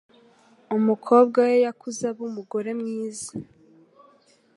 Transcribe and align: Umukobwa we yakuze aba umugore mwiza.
Umukobwa 0.77 1.37
we 1.47 1.55
yakuze 1.65 2.03
aba 2.11 2.21
umugore 2.29 2.69
mwiza. 2.79 3.29